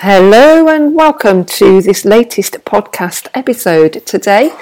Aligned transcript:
Hello 0.00 0.68
and 0.68 0.94
welcome 0.94 1.46
to 1.46 1.80
this 1.80 2.04
latest 2.04 2.52
podcast 2.66 3.28
episode. 3.32 4.04
Today, 4.04 4.52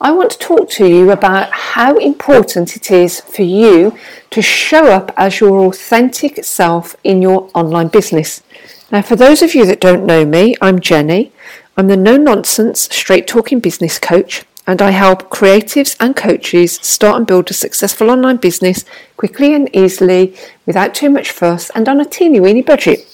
I 0.00 0.10
want 0.10 0.32
to 0.32 0.38
talk 0.38 0.68
to 0.70 0.88
you 0.88 1.12
about 1.12 1.52
how 1.52 1.98
important 1.98 2.74
it 2.74 2.90
is 2.90 3.20
for 3.20 3.42
you 3.42 3.96
to 4.30 4.42
show 4.42 4.86
up 4.86 5.12
as 5.16 5.38
your 5.38 5.66
authentic 5.66 6.44
self 6.44 6.96
in 7.04 7.22
your 7.22 7.48
online 7.54 7.88
business. 7.88 8.42
Now, 8.90 9.02
for 9.02 9.14
those 9.14 9.40
of 9.40 9.54
you 9.54 9.64
that 9.66 9.80
don't 9.80 10.04
know 10.04 10.24
me, 10.24 10.56
I'm 10.60 10.80
Jenny. 10.80 11.30
I'm 11.76 11.86
the 11.86 11.96
no 11.96 12.16
nonsense, 12.16 12.88
straight 12.90 13.28
talking 13.28 13.60
business 13.60 14.00
coach, 14.00 14.44
and 14.66 14.82
I 14.82 14.90
help 14.90 15.30
creatives 15.30 15.96
and 16.00 16.16
coaches 16.16 16.80
start 16.82 17.18
and 17.18 17.26
build 17.26 17.48
a 17.52 17.54
successful 17.54 18.10
online 18.10 18.38
business 18.38 18.84
quickly 19.16 19.54
and 19.54 19.72
easily 19.76 20.36
without 20.66 20.92
too 20.92 21.08
much 21.08 21.30
fuss 21.30 21.70
and 21.70 21.88
on 21.88 22.00
a 22.00 22.04
teeny 22.04 22.40
weeny 22.40 22.62
budget. 22.62 23.06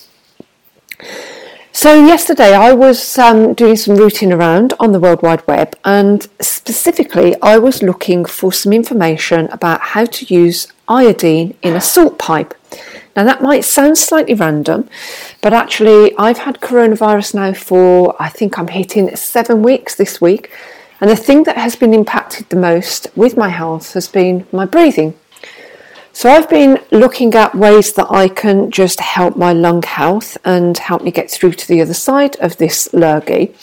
So, 1.80 2.04
yesterday 2.04 2.54
I 2.54 2.72
was 2.72 3.16
um, 3.18 3.54
doing 3.54 3.76
some 3.76 3.94
rooting 3.94 4.32
around 4.32 4.74
on 4.80 4.90
the 4.90 4.98
World 4.98 5.22
Wide 5.22 5.46
Web, 5.46 5.76
and 5.84 6.26
specifically, 6.40 7.40
I 7.40 7.58
was 7.58 7.84
looking 7.84 8.24
for 8.24 8.52
some 8.52 8.72
information 8.72 9.46
about 9.52 9.80
how 9.80 10.04
to 10.06 10.34
use 10.34 10.66
iodine 10.88 11.54
in 11.62 11.76
a 11.76 11.80
salt 11.80 12.18
pipe. 12.18 12.52
Now, 13.14 13.22
that 13.22 13.42
might 13.42 13.64
sound 13.64 13.96
slightly 13.96 14.34
random, 14.34 14.88
but 15.40 15.52
actually, 15.52 16.18
I've 16.18 16.38
had 16.38 16.58
coronavirus 16.60 17.34
now 17.34 17.52
for 17.52 18.20
I 18.20 18.28
think 18.28 18.58
I'm 18.58 18.66
hitting 18.66 19.14
seven 19.14 19.62
weeks 19.62 19.94
this 19.94 20.20
week, 20.20 20.50
and 21.00 21.08
the 21.08 21.14
thing 21.14 21.44
that 21.44 21.58
has 21.58 21.76
been 21.76 21.94
impacted 21.94 22.48
the 22.48 22.56
most 22.56 23.06
with 23.14 23.36
my 23.36 23.50
health 23.50 23.92
has 23.92 24.08
been 24.08 24.48
my 24.50 24.66
breathing. 24.66 25.14
So 26.18 26.28
I've 26.28 26.50
been 26.50 26.80
looking 26.90 27.32
at 27.34 27.54
ways 27.54 27.92
that 27.92 28.08
I 28.10 28.26
can 28.26 28.72
just 28.72 28.98
help 28.98 29.36
my 29.36 29.52
lung 29.52 29.84
health 29.84 30.36
and 30.44 30.76
help 30.76 31.02
me 31.02 31.12
get 31.12 31.30
through 31.30 31.52
to 31.52 31.68
the 31.68 31.80
other 31.80 31.94
side 31.94 32.34
of 32.40 32.56
this 32.56 32.92
lurgy. 32.92 33.54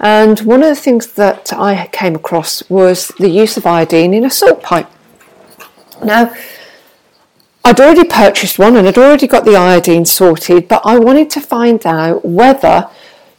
And 0.00 0.38
one 0.40 0.62
of 0.62 0.68
the 0.68 0.74
things 0.74 1.06
that 1.14 1.50
I 1.54 1.88
came 1.92 2.14
across 2.14 2.62
was 2.68 3.08
the 3.18 3.30
use 3.30 3.56
of 3.56 3.64
iodine 3.64 4.12
in 4.12 4.26
a 4.26 4.30
salt 4.30 4.62
pipe. 4.62 4.86
Now, 6.04 6.34
I'd 7.64 7.80
already 7.80 8.06
purchased 8.06 8.58
one 8.58 8.76
and 8.76 8.86
I'd 8.86 8.98
already 8.98 9.26
got 9.26 9.46
the 9.46 9.56
iodine 9.56 10.04
sorted, 10.04 10.68
but 10.68 10.82
I 10.84 10.98
wanted 10.98 11.30
to 11.30 11.40
find 11.40 11.86
out 11.86 12.22
whether 12.22 12.90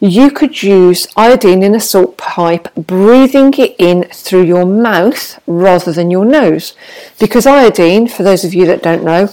you 0.05 0.29
could 0.31 0.61
use 0.61 1.07
iodine 1.15 1.63
in 1.63 1.75
a 1.75 1.79
salt 1.79 2.17
pipe, 2.17 2.73
breathing 2.75 3.53
it 3.57 3.75
in 3.79 4.03
through 4.05 4.43
your 4.43 4.65
mouth 4.65 5.39
rather 5.47 5.91
than 5.91 6.11
your 6.11 6.25
nose. 6.25 6.75
Because 7.19 7.45
iodine, 7.45 8.07
for 8.07 8.23
those 8.23 8.43
of 8.43 8.53
you 8.53 8.65
that 8.67 8.83
don't 8.83 9.03
know, 9.03 9.29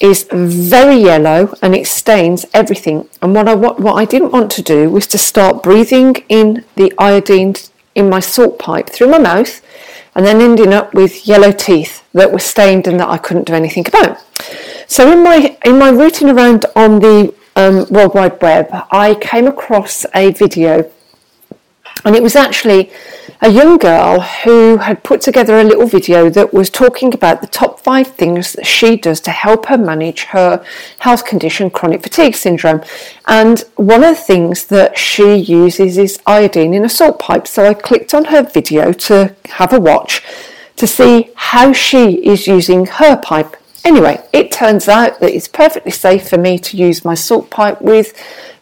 is 0.00 0.26
very 0.32 0.96
yellow 0.96 1.54
and 1.62 1.74
it 1.74 1.86
stains 1.86 2.46
everything. 2.54 3.08
And 3.20 3.34
what 3.34 3.48
I, 3.48 3.54
what, 3.54 3.78
what 3.78 3.94
I 3.94 4.04
didn't 4.04 4.32
want 4.32 4.50
to 4.52 4.62
do 4.62 4.88
was 4.90 5.06
to 5.08 5.18
start 5.18 5.62
breathing 5.62 6.16
in 6.28 6.64
the 6.76 6.92
iodine 6.98 7.54
in 7.94 8.08
my 8.08 8.20
salt 8.20 8.58
pipe 8.58 8.88
through 8.88 9.08
my 9.08 9.18
mouth 9.18 9.60
and 10.14 10.24
then 10.24 10.40
ending 10.40 10.72
up 10.72 10.94
with 10.94 11.26
yellow 11.26 11.52
teeth 11.52 12.02
that 12.14 12.32
were 12.32 12.38
stained 12.38 12.86
and 12.86 12.98
that 12.98 13.08
I 13.08 13.18
couldn't 13.18 13.46
do 13.46 13.54
anything 13.54 13.86
about. 13.86 14.18
So 14.86 15.12
in 15.12 15.22
my 15.22 15.56
in 15.64 15.78
my 15.78 15.90
rooting 15.90 16.28
around 16.28 16.66
on 16.74 16.98
the 16.98 17.32
um, 17.56 17.86
World 17.90 18.14
Wide 18.14 18.40
Web, 18.40 18.68
I 18.90 19.16
came 19.20 19.46
across 19.46 20.06
a 20.14 20.32
video, 20.32 20.90
and 22.04 22.16
it 22.16 22.22
was 22.22 22.36
actually 22.36 22.90
a 23.42 23.50
young 23.50 23.78
girl 23.78 24.20
who 24.20 24.76
had 24.78 25.02
put 25.02 25.20
together 25.20 25.58
a 25.58 25.64
little 25.64 25.86
video 25.86 26.28
that 26.28 26.52
was 26.52 26.68
talking 26.68 27.14
about 27.14 27.40
the 27.40 27.46
top 27.46 27.80
five 27.80 28.08
things 28.08 28.52
that 28.52 28.66
she 28.66 28.96
does 28.96 29.20
to 29.20 29.30
help 29.30 29.66
her 29.66 29.78
manage 29.78 30.24
her 30.24 30.64
health 30.98 31.24
condition, 31.24 31.70
chronic 31.70 32.02
fatigue 32.02 32.34
syndrome. 32.34 32.82
And 33.26 33.60
one 33.76 34.04
of 34.04 34.16
the 34.16 34.22
things 34.22 34.66
that 34.66 34.98
she 34.98 35.36
uses 35.36 35.96
is 35.96 36.20
iodine 36.26 36.74
in 36.74 36.84
a 36.84 36.88
salt 36.88 37.18
pipe. 37.18 37.46
So 37.46 37.64
I 37.64 37.74
clicked 37.74 38.12
on 38.12 38.26
her 38.26 38.42
video 38.42 38.92
to 38.92 39.34
have 39.46 39.72
a 39.72 39.80
watch 39.80 40.22
to 40.76 40.86
see 40.86 41.30
how 41.34 41.72
she 41.72 42.24
is 42.26 42.46
using 42.46 42.86
her 42.86 43.16
pipe. 43.16 43.56
Anyway, 43.84 44.22
it 44.32 44.52
turns 44.52 44.88
out 44.88 45.20
that 45.20 45.34
it's 45.34 45.48
perfectly 45.48 45.90
safe 45.90 46.28
for 46.28 46.36
me 46.36 46.58
to 46.58 46.76
use 46.76 47.04
my 47.04 47.14
salt 47.14 47.50
pipe 47.50 47.80
with 47.80 48.14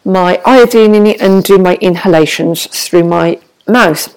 my 0.05 0.41
iodine 0.45 0.95
in 0.95 1.05
it 1.05 1.21
and 1.21 1.43
do 1.43 1.57
my 1.57 1.75
inhalations 1.81 2.67
through 2.67 3.03
my 3.03 3.39
mouth. 3.67 4.15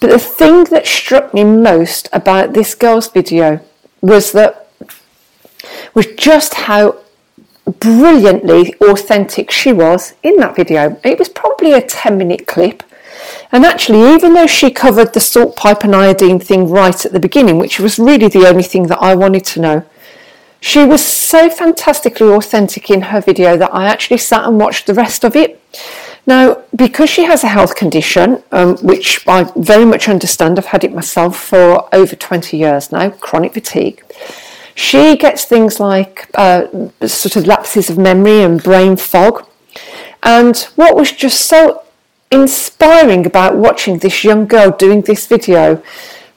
But 0.00 0.10
the 0.10 0.18
thing 0.18 0.64
that 0.64 0.86
struck 0.86 1.34
me 1.34 1.44
most 1.44 2.08
about 2.12 2.52
this 2.52 2.74
girl's 2.74 3.08
video 3.08 3.60
was 4.00 4.32
that 4.32 4.68
was 5.94 6.06
just 6.16 6.54
how 6.54 6.98
brilliantly 7.78 8.74
authentic 8.80 9.50
she 9.50 9.72
was 9.72 10.14
in 10.22 10.36
that 10.36 10.56
video. 10.56 11.00
It 11.04 11.18
was 11.18 11.28
probably 11.28 11.72
a 11.72 11.80
10 11.80 12.18
minute 12.18 12.46
clip 12.46 12.82
and 13.52 13.66
actually, 13.66 14.14
even 14.14 14.32
though 14.32 14.46
she 14.46 14.70
covered 14.70 15.12
the 15.12 15.20
salt 15.20 15.56
pipe 15.56 15.84
and 15.84 15.94
iodine 15.94 16.40
thing 16.40 16.70
right 16.70 17.04
at 17.04 17.12
the 17.12 17.20
beginning, 17.20 17.58
which 17.58 17.78
was 17.78 17.98
really 17.98 18.28
the 18.28 18.48
only 18.48 18.62
thing 18.62 18.86
that 18.86 18.98
I 18.98 19.14
wanted 19.14 19.44
to 19.44 19.60
know, 19.60 19.84
she 20.60 20.84
was 20.84 21.04
so 21.04 21.50
fantastically 21.50 22.28
authentic 22.28 22.88
in 22.88 23.02
her 23.02 23.20
video 23.20 23.56
that 23.58 23.74
I 23.74 23.86
actually 23.86 24.18
sat 24.18 24.46
and 24.46 24.58
watched 24.58 24.86
the 24.86 24.94
rest 24.94 25.22
of 25.22 25.36
it. 25.36 25.60
Now, 26.26 26.62
because 26.74 27.10
she 27.10 27.24
has 27.24 27.44
a 27.44 27.48
health 27.48 27.74
condition, 27.74 28.42
um, 28.52 28.76
which 28.78 29.26
I 29.26 29.50
very 29.56 29.84
much 29.84 30.08
understand, 30.08 30.58
I've 30.58 30.66
had 30.66 30.84
it 30.84 30.94
myself 30.94 31.36
for 31.36 31.94
over 31.94 32.14
20 32.14 32.56
years 32.56 32.92
now, 32.92 33.10
chronic 33.10 33.54
fatigue, 33.54 34.02
she 34.74 35.16
gets 35.16 35.44
things 35.44 35.78
like 35.78 36.30
uh, 36.34 36.68
sort 37.06 37.36
of 37.36 37.46
lapses 37.46 37.90
of 37.90 37.98
memory 37.98 38.42
and 38.42 38.62
brain 38.62 38.96
fog. 38.96 39.46
And 40.22 40.56
what 40.76 40.96
was 40.96 41.12
just 41.12 41.46
so 41.46 41.82
inspiring 42.32 43.26
about 43.26 43.56
watching 43.56 43.98
this 43.98 44.24
young 44.24 44.46
girl 44.46 44.70
doing 44.70 45.02
this 45.02 45.26
video 45.26 45.82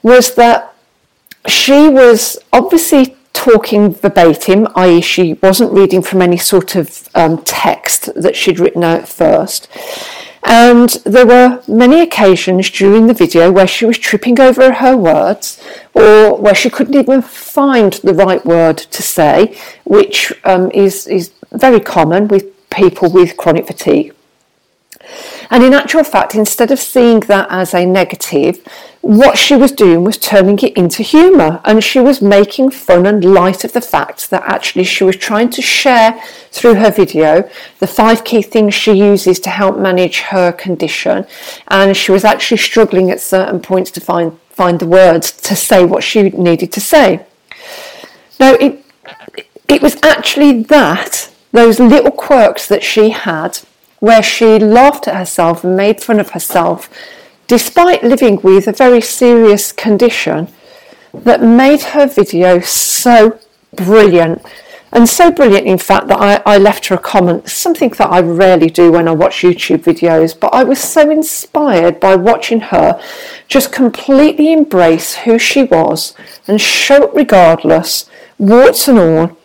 was 0.02 0.34
that 0.34 0.74
she 1.48 1.88
was 1.88 2.38
obviously 2.52 3.16
talking 3.32 3.92
verbatim, 3.92 4.68
i.e., 4.76 5.00
she 5.00 5.34
wasn't 5.34 5.72
reading 5.72 6.02
from 6.02 6.22
any 6.22 6.36
sort 6.36 6.76
of 6.76 7.08
um, 7.14 7.42
text 7.42 8.10
that 8.14 8.36
she'd 8.36 8.58
written 8.58 8.84
out 8.84 9.08
first. 9.08 9.68
And 10.42 10.90
there 11.04 11.26
were 11.26 11.62
many 11.66 12.00
occasions 12.00 12.70
during 12.70 13.08
the 13.08 13.14
video 13.14 13.50
where 13.50 13.66
she 13.66 13.84
was 13.84 13.98
tripping 13.98 14.38
over 14.40 14.74
her 14.74 14.96
words 14.96 15.60
or 15.92 16.36
where 16.36 16.54
she 16.54 16.70
couldn't 16.70 16.94
even 16.94 17.20
find 17.20 17.94
the 17.94 18.14
right 18.14 18.44
word 18.46 18.78
to 18.78 19.02
say, 19.02 19.58
which 19.84 20.32
um, 20.44 20.70
is, 20.70 21.06
is 21.08 21.32
very 21.52 21.80
common 21.80 22.28
with 22.28 22.44
people 22.70 23.10
with 23.10 23.36
chronic 23.36 23.66
fatigue. 23.66 24.14
And 25.50 25.62
in 25.62 25.74
actual 25.74 26.04
fact, 26.04 26.34
instead 26.34 26.70
of 26.70 26.78
seeing 26.78 27.20
that 27.20 27.46
as 27.50 27.74
a 27.74 27.86
negative, 27.86 28.66
what 29.06 29.38
she 29.38 29.54
was 29.54 29.70
doing 29.70 30.02
was 30.02 30.18
turning 30.18 30.58
it 30.58 30.76
into 30.76 31.04
humour 31.04 31.60
and 31.64 31.84
she 31.84 32.00
was 32.00 32.20
making 32.20 32.70
fun 32.70 33.06
and 33.06 33.24
light 33.24 33.62
of 33.62 33.72
the 33.72 33.80
fact 33.80 34.30
that 34.30 34.42
actually 34.42 34.82
she 34.82 35.04
was 35.04 35.16
trying 35.16 35.48
to 35.50 35.62
share 35.62 36.20
through 36.50 36.74
her 36.74 36.90
video 36.90 37.48
the 37.78 37.86
five 37.86 38.24
key 38.24 38.42
things 38.42 38.74
she 38.74 38.92
uses 38.92 39.38
to 39.38 39.50
help 39.50 39.78
manage 39.78 40.18
her 40.20 40.50
condition 40.50 41.24
and 41.68 41.96
she 41.96 42.10
was 42.10 42.24
actually 42.24 42.56
struggling 42.56 43.08
at 43.08 43.20
certain 43.20 43.60
points 43.60 43.92
to 43.92 44.00
find 44.00 44.36
find 44.50 44.80
the 44.80 44.86
words 44.86 45.30
to 45.30 45.54
say 45.54 45.84
what 45.84 46.02
she 46.02 46.30
needed 46.30 46.72
to 46.72 46.80
say. 46.80 47.24
Now 48.40 48.54
it 48.54 48.84
it 49.68 49.82
was 49.82 49.96
actually 50.02 50.62
that 50.64 51.30
those 51.52 51.78
little 51.78 52.10
quirks 52.10 52.66
that 52.66 52.82
she 52.82 53.10
had 53.10 53.60
where 54.00 54.22
she 54.22 54.58
laughed 54.58 55.08
at 55.08 55.16
herself 55.16 55.64
and 55.64 55.76
made 55.76 56.02
fun 56.02 56.20
of 56.20 56.30
herself, 56.30 56.90
despite 57.46 58.02
living 58.02 58.40
with 58.42 58.66
a 58.66 58.72
very 58.72 59.00
serious 59.00 59.72
condition, 59.72 60.48
that 61.14 61.42
made 61.42 61.80
her 61.80 62.06
video 62.06 62.60
so 62.60 63.38
brilliant. 63.74 64.42
And 64.92 65.08
so 65.08 65.30
brilliant, 65.30 65.66
in 65.66 65.78
fact, 65.78 66.08
that 66.08 66.20
I, 66.20 66.54
I 66.54 66.58
left 66.58 66.86
her 66.86 66.94
a 66.94 66.98
comment, 66.98 67.48
something 67.48 67.90
that 67.90 68.10
I 68.10 68.20
rarely 68.20 68.70
do 68.70 68.92
when 68.92 69.08
I 69.08 69.12
watch 69.12 69.42
YouTube 69.42 69.82
videos, 69.82 70.38
but 70.38 70.54
I 70.54 70.64
was 70.64 70.78
so 70.78 71.10
inspired 71.10 72.00
by 72.00 72.14
watching 72.16 72.60
her 72.60 72.98
just 73.46 73.72
completely 73.72 74.52
embrace 74.52 75.16
who 75.16 75.38
she 75.38 75.64
was 75.64 76.14
and 76.48 76.60
show 76.60 77.02
it 77.04 77.14
regardless, 77.14 78.08
warts 78.38 78.88
and 78.88 78.98
all, 78.98 79.36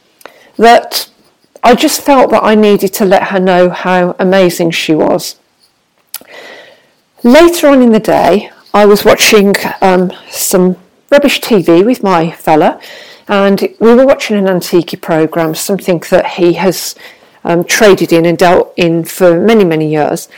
that 0.58 1.10
I 1.64 1.76
just 1.76 2.02
felt 2.02 2.32
that 2.32 2.44
I 2.44 2.56
needed 2.56 2.94
to 2.96 3.06
let 3.06 3.28
her 3.28 3.40
know 3.40 3.70
how 3.70 4.16
amazing 4.18 4.72
she 4.72 4.96
was. 4.96 5.38
Later 7.24 7.68
on 7.68 7.82
in 7.84 7.92
the 7.92 8.00
day, 8.00 8.50
I 8.74 8.86
was 8.86 9.06
watching 9.06 9.54
um, 9.82 10.12
some 10.30 10.78
rubbish 11.12 11.40
TV 11.40 11.86
with 11.86 12.02
my 12.02 12.32
fella, 12.32 12.82
and 13.28 13.62
we 13.80 13.94
were 13.94 14.08
watching 14.08 14.38
an 14.38 14.48
antique 14.48 15.00
program, 15.02 15.54
something 15.54 16.00
that 16.10 16.26
he 16.32 16.54
has 16.54 16.96
um, 17.44 17.64
traded 17.64 18.12
in 18.12 18.26
and 18.26 18.38
dealt 18.38 18.74
in 18.76 19.04
for 19.04 19.40
many, 19.40 19.64
many 19.64 19.92
years. 19.92 20.30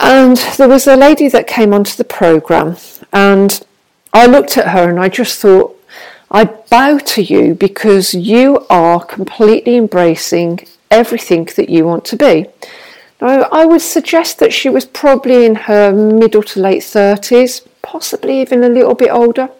And 0.00 0.36
there 0.58 0.68
was 0.68 0.86
a 0.86 0.96
lady 0.96 1.28
that 1.28 1.46
came 1.46 1.72
onto 1.72 1.96
the 1.96 2.04
program, 2.04 2.76
and 3.10 3.64
I 4.12 4.26
looked 4.26 4.58
at 4.58 4.68
her 4.68 4.90
and 4.90 5.00
I 5.00 5.08
just 5.08 5.40
thought, 5.40 5.75
I 6.30 6.44
bow 6.44 6.98
to 6.98 7.22
you 7.22 7.54
because 7.54 8.14
you 8.14 8.66
are 8.68 9.04
completely 9.04 9.76
embracing 9.76 10.66
everything 10.90 11.48
that 11.56 11.68
you 11.68 11.84
want 11.84 12.04
to 12.06 12.16
be. 12.16 12.46
Now, 13.20 13.48
I 13.52 13.64
would 13.64 13.80
suggest 13.80 14.38
that 14.40 14.52
she 14.52 14.68
was 14.68 14.84
probably 14.84 15.46
in 15.46 15.54
her 15.54 15.92
middle 15.92 16.42
to 16.42 16.60
late 16.60 16.82
30s, 16.82 17.66
possibly 17.80 18.40
even 18.40 18.62
a 18.62 18.68
little 18.68 18.94
bit 18.94 19.10
older. 19.10 19.50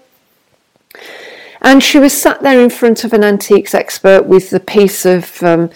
And 1.63 1.83
she 1.83 1.99
was 1.99 2.13
sat 2.13 2.43
there 2.43 2.61
in 2.61 2.71
front 2.71 3.05
of 3.05 3.13
an 3.13 3.25
antiques 3.25 3.75
expert 3.75 4.27
with 4.27 4.51
the 4.51 4.61
piece 4.61 5.07
of 5.07 5.43
um, 5.43 5.71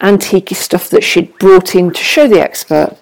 antique 0.00 0.50
stuff 0.50 0.90
that 0.90 1.04
she'd 1.04 1.38
brought 1.38 1.74
in 1.74 1.90
to 1.92 2.02
show 2.02 2.28
the 2.28 2.40
expert. 2.40 2.96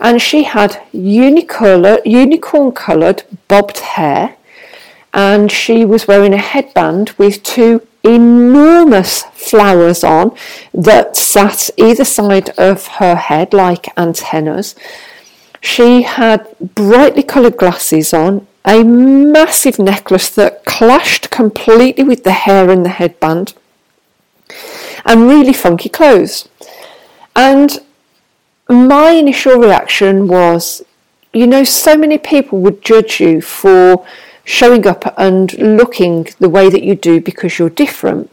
And 0.00 0.20
she 0.20 0.42
had 0.42 0.82
unicorn 0.92 2.72
coloured 2.72 3.22
bobbed 3.46 3.78
hair, 3.78 4.36
and 5.14 5.50
she 5.50 5.84
was 5.84 6.08
wearing 6.08 6.32
a 6.32 6.38
headband 6.38 7.10
with 7.18 7.42
two 7.42 7.86
enormous 8.02 9.22
flowers 9.34 10.02
on 10.02 10.34
that 10.74 11.16
sat 11.16 11.70
either 11.76 12.04
side 12.04 12.50
of 12.58 12.86
her 12.98 13.14
head 13.14 13.52
like 13.52 13.96
antennas. 13.96 14.74
She 15.60 16.02
had 16.02 16.48
brightly 16.74 17.22
coloured 17.22 17.56
glasses 17.56 18.12
on, 18.12 18.46
a 18.64 18.82
massive 18.84 19.78
necklace 19.78 20.30
that 20.30 20.64
clashed 20.64 21.30
completely 21.30 22.04
with 22.04 22.24
the 22.24 22.32
hair 22.32 22.70
and 22.70 22.84
the 22.84 22.90
headband, 22.90 23.54
and 25.04 25.28
really 25.28 25.52
funky 25.52 25.88
clothes. 25.88 26.48
And 27.34 27.78
my 28.68 29.10
initial 29.10 29.58
reaction 29.58 30.28
was, 30.28 30.82
you 31.32 31.46
know, 31.46 31.64
so 31.64 31.96
many 31.96 32.18
people 32.18 32.60
would 32.60 32.82
judge 32.82 33.20
you 33.20 33.40
for 33.40 34.04
showing 34.44 34.86
up 34.86 35.14
and 35.16 35.52
looking 35.58 36.28
the 36.38 36.48
way 36.48 36.68
that 36.68 36.82
you 36.82 36.94
do 36.94 37.20
because 37.20 37.58
you're 37.58 37.70
different. 37.70 38.30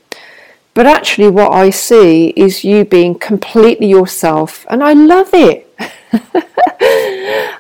But 0.73 0.85
actually, 0.85 1.29
what 1.29 1.51
I 1.51 1.71
see 1.71 2.29
is 2.29 2.63
you 2.63 2.85
being 2.85 3.15
completely 3.15 3.87
yourself, 3.87 4.65
and 4.69 4.83
I 4.83 4.93
love 4.93 5.29
it. 5.33 5.67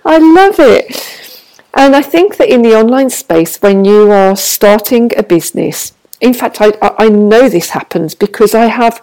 I 0.05 0.17
love 0.17 0.59
it. 0.59 1.43
And 1.73 1.95
I 1.95 2.01
think 2.01 2.37
that 2.37 2.49
in 2.49 2.61
the 2.61 2.75
online 2.75 3.09
space, 3.09 3.61
when 3.61 3.85
you 3.85 4.11
are 4.11 4.35
starting 4.35 5.11
a 5.17 5.23
business, 5.23 5.93
in 6.21 6.33
fact, 6.33 6.61
I, 6.61 6.71
I 6.81 7.09
know 7.09 7.49
this 7.49 7.69
happens 7.69 8.15
because 8.15 8.53
I 8.55 8.65
have, 8.65 9.01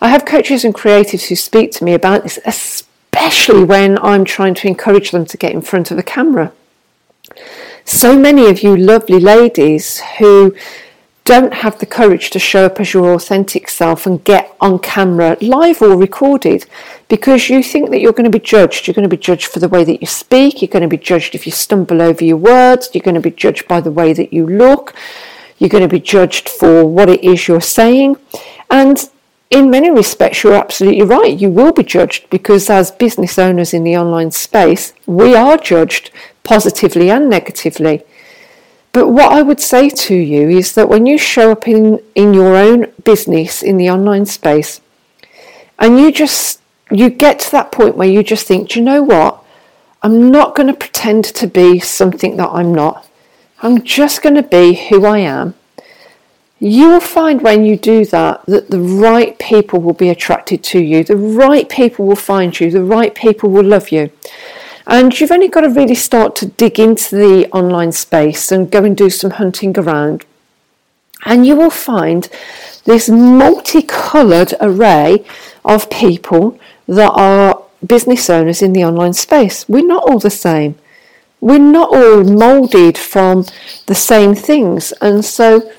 I 0.00 0.08
have 0.08 0.24
coaches 0.24 0.64
and 0.64 0.74
creatives 0.74 1.28
who 1.28 1.36
speak 1.36 1.72
to 1.72 1.84
me 1.84 1.94
about 1.94 2.22
this, 2.22 2.38
especially 2.44 3.64
when 3.64 3.98
I'm 3.98 4.24
trying 4.24 4.54
to 4.54 4.68
encourage 4.68 5.10
them 5.10 5.26
to 5.26 5.36
get 5.36 5.52
in 5.52 5.60
front 5.60 5.90
of 5.90 5.98
a 5.98 6.02
camera. 6.02 6.52
So 7.88 8.18
many 8.18 8.50
of 8.50 8.64
you 8.64 8.76
lovely 8.76 9.20
ladies 9.20 10.00
who 10.18 10.56
don't 11.22 11.54
have 11.54 11.78
the 11.78 11.86
courage 11.86 12.30
to 12.30 12.40
show 12.40 12.66
up 12.66 12.80
as 12.80 12.92
your 12.92 13.14
authentic 13.14 13.68
self 13.68 14.06
and 14.06 14.22
get 14.24 14.56
on 14.60 14.80
camera, 14.80 15.36
live 15.40 15.80
or 15.80 15.96
recorded, 15.96 16.66
because 17.08 17.48
you 17.48 17.62
think 17.62 17.90
that 17.90 18.00
you're 18.00 18.10
going 18.12 18.30
to 18.30 18.38
be 18.38 18.44
judged. 18.44 18.86
You're 18.88 18.94
going 18.94 19.08
to 19.08 19.16
be 19.16 19.22
judged 19.22 19.46
for 19.46 19.60
the 19.60 19.68
way 19.68 19.84
that 19.84 20.00
you 20.00 20.06
speak. 20.08 20.60
You're 20.60 20.68
going 20.68 20.82
to 20.82 20.88
be 20.88 20.96
judged 20.96 21.36
if 21.36 21.46
you 21.46 21.52
stumble 21.52 22.02
over 22.02 22.24
your 22.24 22.36
words. 22.38 22.90
You're 22.92 23.02
going 23.02 23.14
to 23.14 23.20
be 23.20 23.30
judged 23.30 23.68
by 23.68 23.80
the 23.80 23.92
way 23.92 24.12
that 24.12 24.32
you 24.32 24.44
look. 24.44 24.92
You're 25.58 25.70
going 25.70 25.88
to 25.88 25.88
be 25.88 26.00
judged 26.00 26.48
for 26.48 26.84
what 26.84 27.08
it 27.08 27.22
is 27.22 27.46
you're 27.46 27.60
saying. 27.60 28.16
And 28.68 28.98
in 29.50 29.70
many 29.70 29.92
respects, 29.92 30.42
you're 30.42 30.54
absolutely 30.54 31.02
right. 31.02 31.38
You 31.38 31.50
will 31.50 31.72
be 31.72 31.84
judged 31.84 32.28
because, 32.30 32.68
as 32.68 32.90
business 32.90 33.38
owners 33.38 33.72
in 33.72 33.84
the 33.84 33.96
online 33.96 34.32
space, 34.32 34.92
we 35.06 35.36
are 35.36 35.56
judged 35.56 36.10
positively 36.46 37.10
and 37.10 37.28
negatively. 37.28 38.02
But 38.92 39.08
what 39.08 39.32
I 39.32 39.42
would 39.42 39.60
say 39.60 39.90
to 39.90 40.14
you 40.14 40.48
is 40.48 40.74
that 40.74 40.88
when 40.88 41.04
you 41.04 41.18
show 41.18 41.52
up 41.52 41.68
in, 41.68 42.00
in 42.14 42.32
your 42.32 42.56
own 42.56 42.92
business 43.04 43.62
in 43.62 43.76
the 43.76 43.90
online 43.90 44.24
space, 44.24 44.80
and 45.78 45.98
you 46.00 46.10
just 46.10 46.60
you 46.90 47.10
get 47.10 47.40
to 47.40 47.50
that 47.50 47.72
point 47.72 47.96
where 47.96 48.08
you 48.08 48.22
just 48.22 48.46
think, 48.46 48.70
do 48.70 48.78
you 48.78 48.84
know 48.84 49.02
what? 49.02 49.42
I'm 50.02 50.30
not 50.30 50.54
going 50.54 50.68
to 50.68 50.72
pretend 50.72 51.24
to 51.24 51.46
be 51.46 51.80
something 51.80 52.36
that 52.36 52.48
I'm 52.48 52.72
not. 52.72 53.06
I'm 53.60 53.82
just 53.82 54.22
going 54.22 54.36
to 54.36 54.42
be 54.42 54.74
who 54.74 55.04
I 55.04 55.18
am. 55.18 55.54
You 56.58 56.88
will 56.88 57.00
find 57.00 57.42
when 57.42 57.66
you 57.66 57.76
do 57.76 58.04
that 58.06 58.46
that 58.46 58.70
the 58.70 58.80
right 58.80 59.38
people 59.38 59.80
will 59.80 59.94
be 59.94 60.08
attracted 60.08 60.62
to 60.64 60.80
you, 60.80 61.04
the 61.04 61.16
right 61.16 61.68
people 61.68 62.06
will 62.06 62.16
find 62.16 62.58
you, 62.58 62.70
the 62.70 62.84
right 62.84 63.14
people 63.14 63.50
will 63.50 63.64
love 63.64 63.90
you. 63.90 64.10
And 64.86 65.18
you've 65.18 65.32
only 65.32 65.48
got 65.48 65.62
to 65.62 65.68
really 65.68 65.96
start 65.96 66.36
to 66.36 66.46
dig 66.46 66.78
into 66.78 67.16
the 67.16 67.48
online 67.50 67.90
space 67.92 68.52
and 68.52 68.70
go 68.70 68.84
and 68.84 68.96
do 68.96 69.10
some 69.10 69.32
hunting 69.32 69.76
around. 69.76 70.24
And 71.24 71.44
you 71.44 71.56
will 71.56 71.70
find 71.70 72.28
this 72.84 73.08
multicoloured 73.08 74.54
array 74.60 75.24
of 75.64 75.90
people 75.90 76.58
that 76.86 77.10
are 77.10 77.62
business 77.84 78.30
owners 78.30 78.62
in 78.62 78.72
the 78.72 78.84
online 78.84 79.12
space. 79.12 79.68
We're 79.68 79.86
not 79.86 80.04
all 80.04 80.20
the 80.20 80.30
same. 80.30 80.76
We're 81.40 81.58
not 81.58 81.92
all 81.92 82.22
moulded 82.22 82.96
from 82.96 83.44
the 83.86 83.94
same 83.94 84.36
things. 84.36 84.92
And 85.00 85.24
so 85.24 85.70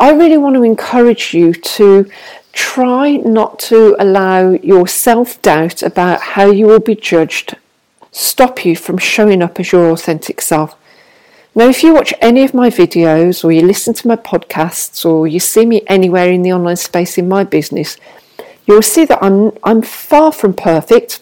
I 0.00 0.12
really 0.12 0.36
want 0.36 0.56
to 0.56 0.64
encourage 0.64 1.32
you 1.32 1.54
to 1.54 2.10
try 2.52 3.16
not 3.18 3.60
to 3.60 3.94
allow 4.00 4.50
your 4.50 4.88
self 4.88 5.40
doubt 5.42 5.82
about 5.82 6.20
how 6.20 6.50
you 6.50 6.66
will 6.66 6.80
be 6.80 6.96
judged 6.96 7.56
stop 8.12 8.64
you 8.64 8.76
from 8.76 8.98
showing 8.98 9.42
up 9.42 9.58
as 9.58 9.72
your 9.72 9.90
authentic 9.90 10.40
self. 10.40 10.76
Now, 11.54 11.68
if 11.68 11.82
you 11.82 11.92
watch 11.92 12.14
any 12.20 12.44
of 12.44 12.54
my 12.54 12.70
videos 12.70 13.44
or 13.44 13.52
you 13.52 13.62
listen 13.62 13.92
to 13.94 14.08
my 14.08 14.16
podcasts 14.16 15.04
or 15.04 15.26
you 15.26 15.40
see 15.40 15.66
me 15.66 15.82
anywhere 15.86 16.30
in 16.30 16.42
the 16.42 16.52
online 16.52 16.76
space 16.76 17.18
in 17.18 17.28
my 17.28 17.44
business, 17.44 17.98
you'll 18.66 18.80
see 18.80 19.04
that 19.06 19.22
I'm, 19.22 19.52
I'm 19.64 19.82
far 19.82 20.32
from 20.32 20.54
perfect. 20.54 21.20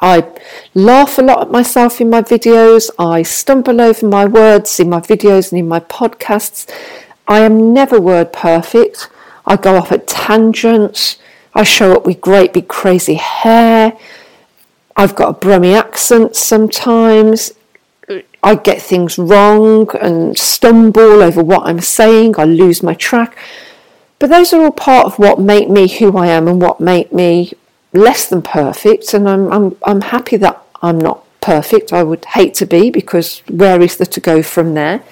I 0.00 0.26
laugh 0.74 1.18
a 1.18 1.22
lot 1.22 1.42
at 1.42 1.50
myself 1.50 2.00
in 2.00 2.10
my 2.10 2.22
videos. 2.22 2.90
I 2.98 3.22
stumble 3.22 3.80
over 3.80 4.06
my 4.06 4.26
words 4.26 4.80
in 4.80 4.90
my 4.90 5.00
videos 5.00 5.52
and 5.52 5.58
in 5.58 5.68
my 5.68 5.80
podcasts. 5.80 6.68
I 7.26 7.40
am 7.40 7.72
never 7.72 8.00
word 8.00 8.32
perfect. 8.32 9.08
I 9.46 9.56
go 9.56 9.76
off 9.76 9.92
at 9.92 10.06
tangents. 10.06 11.18
I 11.54 11.62
show 11.62 11.92
up 11.92 12.06
with 12.06 12.20
great 12.20 12.52
big 12.52 12.68
crazy 12.68 13.14
hair. 13.14 13.96
I've 14.98 15.14
got 15.14 15.28
a 15.28 15.32
Brummy 15.32 15.74
accent 15.74 16.34
sometimes. 16.34 17.52
I 18.42 18.56
get 18.56 18.82
things 18.82 19.16
wrong 19.16 19.88
and 20.00 20.36
stumble 20.36 21.22
over 21.22 21.40
what 21.40 21.68
I'm 21.68 21.80
saying. 21.80 22.34
I 22.36 22.44
lose 22.44 22.82
my 22.82 22.94
track. 22.94 23.38
But 24.18 24.30
those 24.30 24.52
are 24.52 24.60
all 24.60 24.72
part 24.72 25.06
of 25.06 25.20
what 25.20 25.40
make 25.40 25.70
me 25.70 25.86
who 25.86 26.16
I 26.16 26.26
am 26.26 26.48
and 26.48 26.60
what 26.60 26.80
make 26.80 27.12
me 27.12 27.52
less 27.92 28.28
than 28.28 28.42
perfect. 28.42 29.14
And 29.14 29.28
I'm, 29.28 29.52
I'm, 29.52 29.76
I'm 29.84 30.00
happy 30.00 30.36
that 30.38 30.60
I'm 30.82 30.98
not 30.98 31.24
perfect. 31.40 31.92
I 31.92 32.02
would 32.02 32.24
hate 32.24 32.54
to 32.54 32.66
be 32.66 32.90
because 32.90 33.44
where 33.48 33.80
is 33.80 33.98
there 33.98 34.06
to 34.06 34.20
go 34.20 34.42
from 34.42 34.74
there? 34.74 35.04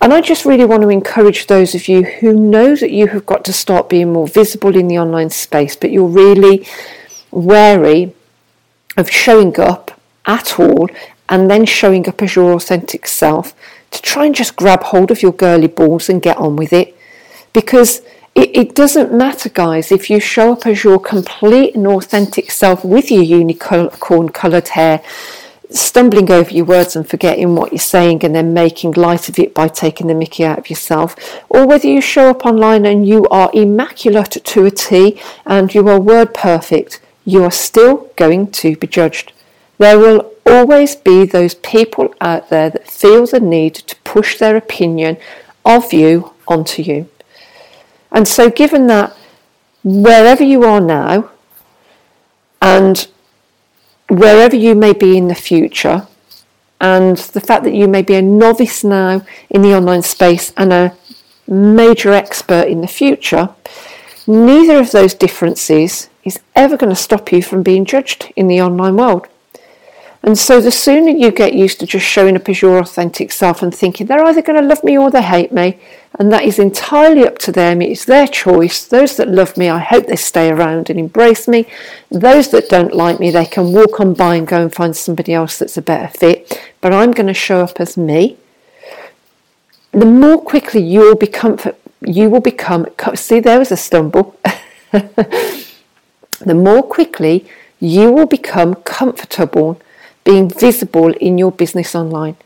And 0.00 0.12
I 0.12 0.20
just 0.20 0.44
really 0.44 0.64
want 0.64 0.82
to 0.82 0.88
encourage 0.88 1.46
those 1.46 1.76
of 1.76 1.86
you 1.86 2.02
who 2.02 2.32
know 2.32 2.74
that 2.74 2.90
you 2.90 3.06
have 3.06 3.24
got 3.24 3.44
to 3.44 3.52
start 3.52 3.88
being 3.88 4.12
more 4.12 4.26
visible 4.26 4.74
in 4.74 4.88
the 4.88 4.98
online 4.98 5.30
space, 5.30 5.76
but 5.76 5.92
you're 5.92 6.08
really 6.08 6.66
wary 7.30 8.14
of 9.00 9.10
showing 9.10 9.58
up 9.58 10.00
at 10.26 10.60
all 10.60 10.88
and 11.28 11.50
then 11.50 11.64
showing 11.64 12.08
up 12.08 12.22
as 12.22 12.36
your 12.36 12.52
authentic 12.52 13.06
self 13.06 13.54
to 13.90 14.02
try 14.02 14.26
and 14.26 14.34
just 14.34 14.56
grab 14.56 14.82
hold 14.84 15.10
of 15.10 15.22
your 15.22 15.32
girly 15.32 15.66
balls 15.66 16.08
and 16.08 16.22
get 16.22 16.36
on 16.36 16.56
with 16.56 16.72
it. 16.72 16.96
Because 17.52 18.02
it, 18.34 18.56
it 18.56 18.74
doesn't 18.74 19.12
matter, 19.12 19.48
guys, 19.48 19.90
if 19.90 20.08
you 20.08 20.20
show 20.20 20.52
up 20.52 20.66
as 20.66 20.84
your 20.84 21.00
complete 21.00 21.74
and 21.74 21.86
authentic 21.86 22.50
self 22.50 22.84
with 22.84 23.10
your 23.10 23.22
unicorn 23.22 24.28
coloured 24.28 24.68
hair, 24.68 25.02
stumbling 25.70 26.30
over 26.30 26.50
your 26.52 26.64
words 26.64 26.96
and 26.96 27.08
forgetting 27.08 27.54
what 27.54 27.72
you're 27.72 27.78
saying 27.78 28.24
and 28.24 28.34
then 28.34 28.52
making 28.52 28.92
light 28.92 29.28
of 29.28 29.38
it 29.38 29.54
by 29.54 29.68
taking 29.68 30.08
the 30.08 30.14
mickey 30.14 30.44
out 30.44 30.58
of 30.58 30.70
yourself, 30.70 31.42
or 31.48 31.66
whether 31.66 31.88
you 31.88 32.00
show 32.00 32.30
up 32.30 32.44
online 32.44 32.86
and 32.86 33.06
you 33.06 33.26
are 33.28 33.50
immaculate 33.54 34.36
to 34.44 34.64
a 34.64 34.70
T 34.70 35.20
and 35.46 35.74
you 35.74 35.88
are 35.88 36.00
word 36.00 36.34
perfect, 36.34 37.00
you 37.24 37.44
are 37.44 37.50
still 37.50 38.10
going 38.16 38.50
to 38.52 38.76
be 38.76 38.86
judged. 38.86 39.32
There 39.78 39.98
will 39.98 40.32
always 40.46 40.96
be 40.96 41.24
those 41.24 41.54
people 41.54 42.14
out 42.20 42.50
there 42.50 42.70
that 42.70 42.88
feel 42.88 43.26
the 43.26 43.40
need 43.40 43.74
to 43.74 43.96
push 44.04 44.38
their 44.38 44.56
opinion 44.56 45.16
of 45.64 45.92
you 45.92 46.32
onto 46.46 46.82
you. 46.82 47.08
And 48.10 48.26
so, 48.26 48.50
given 48.50 48.88
that 48.88 49.16
wherever 49.82 50.44
you 50.44 50.64
are 50.64 50.80
now 50.80 51.30
and 52.60 53.08
wherever 54.08 54.56
you 54.56 54.74
may 54.74 54.92
be 54.92 55.16
in 55.16 55.28
the 55.28 55.34
future, 55.34 56.06
and 56.80 57.16
the 57.16 57.40
fact 57.40 57.64
that 57.64 57.74
you 57.74 57.86
may 57.86 58.02
be 58.02 58.14
a 58.14 58.22
novice 58.22 58.82
now 58.82 59.22
in 59.48 59.62
the 59.62 59.74
online 59.74 60.02
space 60.02 60.52
and 60.56 60.72
a 60.72 60.96
major 61.46 62.12
expert 62.12 62.68
in 62.68 62.80
the 62.80 62.88
future, 62.88 63.50
neither 64.26 64.78
of 64.78 64.90
those 64.92 65.14
differences 65.14 66.09
is 66.24 66.40
ever 66.54 66.76
going 66.76 66.90
to 66.90 66.96
stop 66.96 67.32
you 67.32 67.42
from 67.42 67.62
being 67.62 67.84
judged 67.84 68.32
in 68.36 68.48
the 68.48 68.60
online 68.60 68.96
world. 68.96 69.26
And 70.22 70.38
so 70.38 70.60
the 70.60 70.70
sooner 70.70 71.10
you 71.10 71.30
get 71.30 71.54
used 71.54 71.80
to 71.80 71.86
just 71.86 72.04
showing 72.04 72.36
up 72.36 72.48
as 72.48 72.60
your 72.60 72.78
authentic 72.78 73.32
self 73.32 73.62
and 73.62 73.74
thinking 73.74 74.06
they're 74.06 74.24
either 74.24 74.42
going 74.42 74.60
to 74.60 74.68
love 74.68 74.84
me 74.84 74.98
or 74.98 75.10
they 75.10 75.22
hate 75.22 75.50
me, 75.50 75.78
and 76.18 76.30
that 76.30 76.44
is 76.44 76.58
entirely 76.58 77.26
up 77.26 77.38
to 77.38 77.52
them, 77.52 77.80
it's 77.80 78.04
their 78.04 78.26
choice. 78.26 78.84
Those 78.84 79.16
that 79.16 79.28
love 79.28 79.56
me, 79.56 79.70
I 79.70 79.78
hope 79.78 80.06
they 80.06 80.16
stay 80.16 80.50
around 80.50 80.90
and 80.90 80.98
embrace 80.98 81.48
me. 81.48 81.66
Those 82.10 82.50
that 82.50 82.68
don't 82.68 82.92
like 82.92 83.18
me, 83.18 83.30
they 83.30 83.46
can 83.46 83.72
walk 83.72 83.98
on 83.98 84.12
by 84.12 84.34
and 84.34 84.46
go 84.46 84.60
and 84.60 84.74
find 84.74 84.94
somebody 84.94 85.32
else 85.32 85.58
that's 85.58 85.78
a 85.78 85.82
better 85.82 86.08
fit. 86.08 86.60
But 86.82 86.92
I'm 86.92 87.12
going 87.12 87.28
to 87.28 87.34
show 87.34 87.62
up 87.62 87.80
as 87.80 87.96
me. 87.96 88.36
The 89.92 90.04
more 90.04 90.42
quickly 90.42 90.82
you 90.82 91.00
will 91.00 91.16
become, 91.16 91.58
you 92.02 92.28
will 92.28 92.40
become. 92.40 92.86
See, 93.14 93.40
there 93.40 93.58
was 93.58 93.72
a 93.72 93.76
stumble. 93.76 94.38
the 96.40 96.54
more 96.54 96.82
quickly 96.82 97.46
you 97.78 98.10
will 98.12 98.26
become 98.26 98.74
comfortable 98.74 99.80
being 100.24 100.48
visible 100.48 101.12
in 101.14 101.38
your 101.38 101.52
business 101.52 101.94
online. 101.94 102.36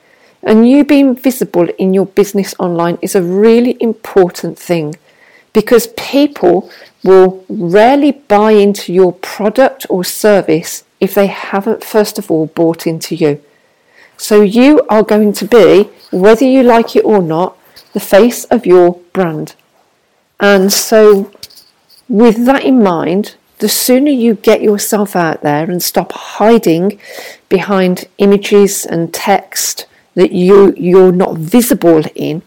And 0.43 0.69
you 0.69 0.85
being 0.85 1.17
visible 1.17 1.69
in 1.79 1.95
your 1.95 2.07
business 2.07 2.55
online 2.59 2.99
is 3.03 3.15
a 3.15 3.23
really 3.23 3.77
important 3.81 4.59
thing 4.59 4.95
because 5.53 5.87
people 5.97 6.71
will 7.03 7.45
rarely 7.49 8.13
buy 8.13 8.53
into 8.53 8.93
your 8.93 9.13
product 9.13 9.87
or 9.89 10.05
service 10.05 10.85
if 11.01 11.15
they 11.15 11.27
haven't 11.27 11.83
first 11.85 12.19
of 12.19 12.31
all 12.31 12.47
bought 12.47 12.87
into 12.87 13.15
you. 13.15 13.43
So 14.17 14.43
you 14.43 14.81
are 14.89 15.03
going 15.03 15.33
to 15.35 15.45
be, 15.45 15.91
whether 16.11 16.45
you 16.45 16.63
like 16.63 16.95
it 16.97 17.05
or 17.05 17.23
not, 17.23 17.57
the 17.93 18.01
face 18.01 18.45
of 18.45 18.67
your 18.67 19.01
brand. 19.13 19.55
And 20.41 20.73
so, 20.73 21.31
with 22.09 22.45
that 22.47 22.65
in 22.65 22.83
mind, 22.83 23.37
the 23.59 23.69
sooner 23.69 24.11
you 24.11 24.35
get 24.35 24.63
yourself 24.63 25.15
out 25.15 25.43
there 25.43 25.71
and 25.71 25.83
stop 25.83 26.13
hiding 26.13 26.99
behind 27.49 28.09
images 28.19 28.85
and 28.85 29.13
text 29.15 29.87
that 30.15 30.33
you 30.33 30.75
you're 30.77 31.13
not 31.13 31.37
visible 31.37 32.03
in, 32.15 32.43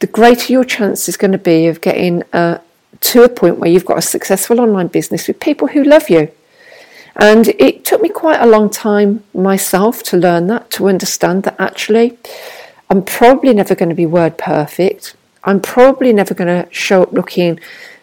the 0.00 0.06
greater 0.06 0.52
your 0.52 0.64
chance 0.64 1.08
is 1.08 1.16
going 1.16 1.32
to 1.32 1.38
be 1.38 1.66
of 1.66 1.80
getting 1.80 2.22
uh, 2.32 2.58
to 3.00 3.22
a 3.22 3.28
point 3.28 3.58
where 3.58 3.70
you've 3.70 3.84
got 3.84 3.98
a 3.98 4.02
successful 4.02 4.60
online 4.60 4.88
business 4.88 5.26
with 5.26 5.40
people 5.40 5.68
who 5.68 5.82
love 5.82 6.08
you. 6.08 6.30
And 7.16 7.48
it 7.58 7.84
took 7.84 8.00
me 8.00 8.08
quite 8.08 8.40
a 8.40 8.46
long 8.46 8.70
time 8.70 9.22
myself 9.34 10.02
to 10.04 10.16
learn 10.16 10.46
that, 10.46 10.70
to 10.72 10.88
understand 10.88 11.42
that 11.44 11.56
actually 11.60 12.16
I'm 12.92 13.02
probably 13.02 13.54
never 13.54 13.74
going 13.74 13.88
to 13.88 13.94
be 13.94 14.04
word 14.04 14.36
perfect. 14.36 15.16
I'm 15.44 15.60
probably 15.60 16.12
never 16.12 16.34
going 16.34 16.64
to 16.64 16.70
show 16.70 17.02
up 17.02 17.12
looking 17.12 17.58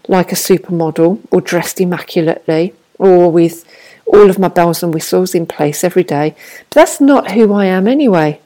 like 0.09 0.31
a 0.31 0.35
supermodel 0.35 1.19
or 1.31 1.39
dressed 1.39 1.79
immaculately 1.79 2.73
or 2.97 3.31
with 3.31 3.63
all 4.07 4.29
of 4.29 4.39
my 4.39 4.47
bells 4.47 4.81
and 4.81 4.93
whistles 4.93 5.35
in 5.35 5.45
place 5.45 5.83
every 5.83 6.03
day. 6.03 6.35
But 6.69 6.75
that's 6.75 6.99
not 6.99 7.31
who 7.31 7.53
I 7.53 7.65
am 7.65 7.87
anyway. 7.87 8.41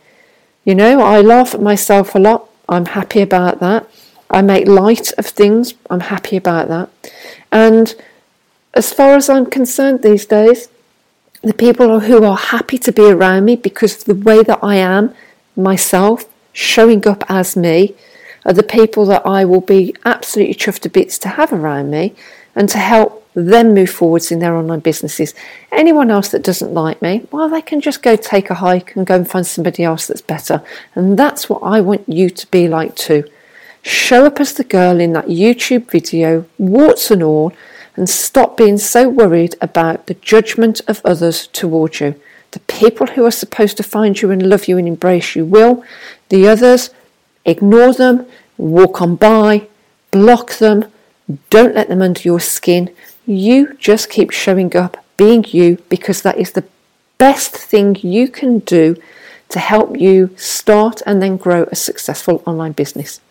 You 0.65 0.75
know, 0.75 1.01
I 1.01 1.21
laugh 1.21 1.55
at 1.55 1.61
myself 1.61 2.13
a 2.13 2.19
lot. 2.19 2.49
I'm 2.67 2.85
happy 2.85 3.21
about 3.21 3.59
that. 3.61 3.89
I 4.29 4.41
make 4.41 4.67
light 4.67 5.13
of 5.17 5.25
things. 5.25 5.73
I'm 5.89 6.01
happy 6.01 6.35
about 6.35 6.67
that. 6.67 6.89
And 7.51 7.95
as 8.73 8.91
far 8.91 9.15
as 9.15 9.29
I'm 9.29 9.45
concerned 9.45 10.03
these 10.03 10.25
days, 10.25 10.67
the 11.43 11.53
people 11.53 12.01
who 12.01 12.23
are 12.25 12.37
happy 12.37 12.77
to 12.79 12.91
be 12.91 13.09
around 13.09 13.45
me 13.45 13.55
because 13.55 13.97
of 13.97 14.05
the 14.05 14.15
way 14.15 14.43
that 14.43 14.59
I 14.61 14.75
am 14.75 15.13
myself, 15.55 16.25
showing 16.51 17.07
up 17.07 17.23
as 17.29 17.55
me, 17.55 17.95
are 18.45 18.53
the 18.53 18.63
people 18.63 19.05
that 19.05 19.25
I 19.25 19.45
will 19.45 19.61
be 19.61 19.95
absolutely 20.05 20.55
chuffed 20.55 20.79
to 20.81 20.89
bits 20.89 21.17
to 21.19 21.29
have 21.29 21.53
around 21.53 21.91
me 21.91 22.15
and 22.55 22.69
to 22.69 22.77
help 22.77 23.23
them 23.33 23.73
move 23.73 23.89
forwards 23.89 24.31
in 24.31 24.39
their 24.39 24.55
online 24.55 24.79
businesses. 24.79 25.33
Anyone 25.71 26.11
else 26.11 26.29
that 26.29 26.43
doesn't 26.43 26.73
like 26.73 27.01
me, 27.01 27.25
well, 27.31 27.49
they 27.49 27.61
can 27.61 27.81
just 27.81 28.03
go 28.03 28.15
take 28.15 28.49
a 28.49 28.55
hike 28.55 28.95
and 28.95 29.07
go 29.07 29.15
and 29.15 29.29
find 29.29 29.45
somebody 29.45 29.83
else 29.83 30.07
that's 30.07 30.21
better. 30.21 30.63
And 30.93 31.17
that's 31.17 31.49
what 31.49 31.63
I 31.63 31.81
want 31.81 32.07
you 32.07 32.29
to 32.29 32.47
be 32.47 32.67
like 32.67 32.95
too. 32.95 33.23
Show 33.81 34.25
up 34.25 34.39
as 34.39 34.53
the 34.53 34.63
girl 34.63 34.99
in 34.99 35.13
that 35.13 35.25
YouTube 35.27 35.89
video, 35.91 36.45
warts 36.57 37.11
and 37.11 37.23
all, 37.23 37.53
and 37.95 38.09
stop 38.09 38.55
being 38.55 38.77
so 38.77 39.09
worried 39.09 39.55
about 39.61 40.07
the 40.07 40.13
judgment 40.15 40.81
of 40.87 41.01
others 41.03 41.47
towards 41.47 41.99
you. 41.99 42.19
The 42.51 42.59
people 42.61 43.07
who 43.07 43.25
are 43.25 43.31
supposed 43.31 43.77
to 43.77 43.83
find 43.83 44.21
you 44.21 44.31
and 44.31 44.47
love 44.47 44.67
you 44.67 44.77
and 44.77 44.87
embrace 44.87 45.35
you 45.35 45.43
will. 45.43 45.83
The 46.29 46.47
others, 46.47 46.91
ignore 47.45 47.93
them, 47.93 48.25
walk 48.57 49.01
on 49.01 49.15
by, 49.15 49.67
block 50.11 50.57
them, 50.57 50.85
don't 51.49 51.75
let 51.75 51.89
them 51.89 52.01
under 52.01 52.21
your 52.21 52.39
skin. 52.39 52.93
You 53.25 53.75
just 53.75 54.09
keep 54.09 54.31
showing 54.31 54.75
up, 54.75 54.97
being 55.17 55.45
you, 55.47 55.77
because 55.89 56.21
that 56.21 56.37
is 56.37 56.51
the 56.51 56.65
best 57.17 57.55
thing 57.55 57.95
you 58.01 58.27
can 58.27 58.59
do 58.59 58.95
to 59.49 59.59
help 59.59 59.99
you 59.99 60.29
start 60.35 61.01
and 61.05 61.21
then 61.21 61.37
grow 61.37 61.63
a 61.71 61.75
successful 61.75 62.41
online 62.45 62.73
business. 62.73 63.21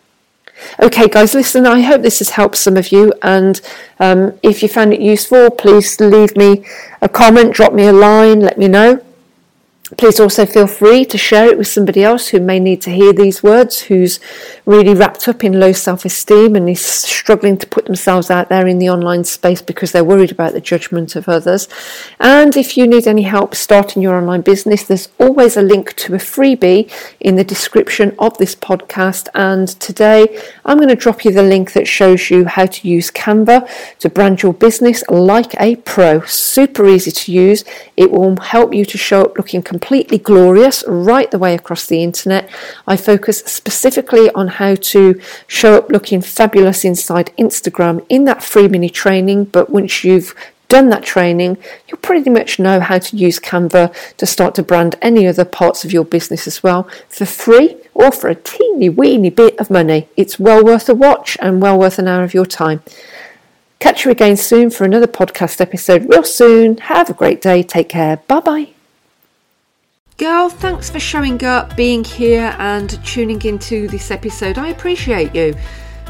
Okay, 0.79 1.07
guys, 1.07 1.33
listen, 1.33 1.65
I 1.65 1.81
hope 1.81 2.01
this 2.01 2.19
has 2.19 2.31
helped 2.31 2.57
some 2.57 2.77
of 2.77 2.91
you. 2.91 3.13
And 3.21 3.59
um, 3.99 4.39
if 4.43 4.61
you 4.61 4.69
found 4.69 4.93
it 4.93 5.01
useful, 5.01 5.49
please 5.49 5.99
leave 5.99 6.35
me 6.37 6.65
a 7.01 7.09
comment, 7.09 7.53
drop 7.53 7.73
me 7.73 7.85
a 7.87 7.93
line, 7.93 8.39
let 8.39 8.57
me 8.57 8.67
know. 8.67 9.03
Please 9.97 10.19
also 10.19 10.45
feel 10.45 10.67
free 10.67 11.05
to 11.05 11.17
share 11.17 11.47
it 11.47 11.57
with 11.57 11.67
somebody 11.67 12.03
else 12.03 12.29
who 12.29 12.39
may 12.39 12.59
need 12.59 12.81
to 12.81 12.89
hear 12.89 13.13
these 13.13 13.43
words, 13.43 13.81
who's 13.81 14.19
really 14.65 14.93
wrapped 14.93 15.27
up 15.27 15.43
in 15.43 15.59
low 15.59 15.71
self 15.73 16.05
esteem 16.05 16.55
and 16.55 16.69
is 16.69 16.83
struggling 16.83 17.57
to 17.57 17.67
put 17.67 17.85
themselves 17.85 18.31
out 18.31 18.49
there 18.49 18.67
in 18.67 18.79
the 18.79 18.89
online 18.89 19.23
space 19.23 19.61
because 19.61 19.91
they're 19.91 20.03
worried 20.03 20.31
about 20.31 20.53
the 20.53 20.61
judgment 20.61 21.15
of 21.15 21.27
others. 21.27 21.67
And 22.19 22.55
if 22.55 22.77
you 22.77 22.87
need 22.87 23.07
any 23.07 23.23
help 23.23 23.55
starting 23.55 24.01
your 24.01 24.15
online 24.15 24.41
business, 24.41 24.83
there's 24.83 25.09
always 25.19 25.57
a 25.57 25.61
link 25.61 25.95
to 25.97 26.15
a 26.15 26.17
freebie 26.17 26.91
in 27.19 27.35
the 27.35 27.43
description 27.43 28.15
of 28.19 28.37
this 28.37 28.55
podcast. 28.55 29.27
And 29.35 29.67
today 29.67 30.41
I'm 30.65 30.77
going 30.77 30.89
to 30.89 30.95
drop 30.95 31.25
you 31.25 31.31
the 31.31 31.43
link 31.43 31.73
that 31.73 31.87
shows 31.87 32.29
you 32.29 32.45
how 32.45 32.65
to 32.67 32.87
use 32.87 33.11
Canva 33.11 33.69
to 33.99 34.09
brand 34.09 34.41
your 34.41 34.53
business 34.53 35.03
like 35.09 35.59
a 35.59 35.75
pro. 35.77 36.21
Super 36.21 36.87
easy 36.87 37.11
to 37.11 37.31
use. 37.31 37.63
It 37.97 38.11
will 38.11 38.37
help 38.37 38.73
you 38.73 38.85
to 38.85 38.97
show 38.97 39.23
up 39.23 39.37
looking 39.37 39.61
completely 39.83 40.17
glorious 40.17 40.81
right 40.87 41.29
the 41.31 41.37
way 41.37 41.53
across 41.53 41.85
the 41.87 42.01
internet. 42.01 42.49
I 42.87 42.95
focus 42.95 43.39
specifically 43.39 44.29
on 44.31 44.47
how 44.47 44.75
to 44.75 45.19
show 45.45 45.75
up 45.75 45.89
looking 45.89 46.21
fabulous 46.21 46.85
inside 46.85 47.33
Instagram 47.37 48.05
in 48.07 48.23
that 48.23 48.41
free 48.41 48.69
mini 48.69 48.89
training. 48.89 49.45
But 49.45 49.69
once 49.69 50.05
you've 50.05 50.33
done 50.69 50.87
that 50.89 51.03
training, 51.03 51.57
you'll 51.87 51.97
pretty 51.97 52.29
much 52.29 52.59
know 52.59 52.79
how 52.79 52.97
to 52.97 53.17
use 53.17 53.41
Canva 53.41 53.93
to 54.15 54.25
start 54.25 54.55
to 54.55 54.63
brand 54.63 54.95
any 55.01 55.27
other 55.27 55.43
parts 55.43 55.83
of 55.83 55.91
your 55.91 56.05
business 56.05 56.47
as 56.47 56.63
well 56.63 56.87
for 57.09 57.25
free 57.25 57.75
or 57.93 58.09
for 58.13 58.29
a 58.29 58.35
teeny 58.35 58.87
weeny 58.87 59.29
bit 59.29 59.59
of 59.59 59.69
money. 59.69 60.07
It's 60.15 60.39
well 60.39 60.63
worth 60.63 60.87
a 60.87 60.95
watch 60.95 61.37
and 61.41 61.61
well 61.61 61.77
worth 61.77 61.99
an 61.99 62.07
hour 62.07 62.23
of 62.23 62.33
your 62.33 62.45
time. 62.45 62.81
Catch 63.79 64.05
you 64.05 64.11
again 64.11 64.37
soon 64.37 64.69
for 64.69 64.85
another 64.85 65.07
podcast 65.07 65.59
episode 65.59 66.09
real 66.09 66.23
soon. 66.23 66.77
Have 66.77 67.09
a 67.09 67.13
great 67.13 67.41
day. 67.41 67.63
Take 67.63 67.89
care. 67.89 68.17
Bye 68.29 68.39
bye. 68.39 68.82
Girl, 70.19 70.47
thanks 70.47 70.91
for 70.91 70.99
showing 70.99 71.43
up, 71.43 71.75
being 71.75 72.03
here, 72.03 72.55
and 72.59 73.03
tuning 73.03 73.41
into 73.41 73.87
this 73.87 74.11
episode. 74.11 74.59
I 74.59 74.67
appreciate 74.67 75.33
you. 75.33 75.55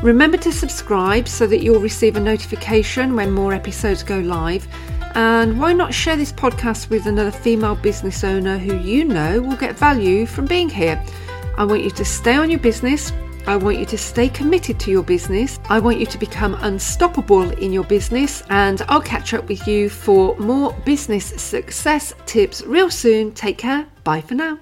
Remember 0.01 0.35
to 0.37 0.51
subscribe 0.51 1.25
so 1.25 1.47
that 1.47 1.63
you'll 1.63 1.79
receive 1.79 2.17
a 2.17 2.19
notification 2.19 3.15
when 3.15 3.31
more 3.31 3.53
episodes 3.53 4.03
go 4.03 4.19
live. 4.19 4.67
And 5.15 5.57
why 5.57 5.71
not 5.71 5.93
share 5.93 6.17
this 6.17 6.33
podcast 6.33 6.89
with 6.89 7.05
another 7.05 7.31
female 7.31 7.75
business 7.75 8.25
owner 8.25 8.57
who 8.57 8.77
you 8.77 9.05
know 9.05 9.41
will 9.41 9.55
get 9.55 9.79
value 9.79 10.25
from 10.25 10.47
being 10.47 10.69
here? 10.69 11.01
I 11.57 11.63
want 11.63 11.83
you 11.83 11.91
to 11.91 12.03
stay 12.03 12.35
on 12.35 12.49
your 12.49 12.59
business. 12.59 13.13
I 13.47 13.55
want 13.55 13.79
you 13.79 13.85
to 13.85 13.97
stay 13.97 14.27
committed 14.27 14.81
to 14.81 14.91
your 14.91 15.03
business. 15.03 15.61
I 15.69 15.79
want 15.79 15.99
you 15.99 16.05
to 16.07 16.17
become 16.17 16.55
unstoppable 16.55 17.51
in 17.51 17.71
your 17.71 17.85
business. 17.85 18.43
And 18.49 18.81
I'll 18.89 19.01
catch 19.01 19.33
up 19.33 19.47
with 19.47 19.65
you 19.65 19.89
for 19.89 20.35
more 20.39 20.73
business 20.83 21.27
success 21.41 22.13
tips 22.25 22.63
real 22.63 22.89
soon. 22.89 23.31
Take 23.31 23.57
care. 23.57 23.87
Bye 24.03 24.21
for 24.21 24.35
now. 24.35 24.59